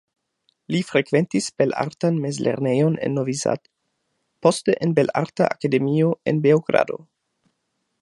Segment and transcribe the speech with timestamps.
[0.75, 3.71] Li frekventis belartan mezlernejon en Novi Sad,
[4.47, 7.03] poste en Belarta Akademio en Beogrado.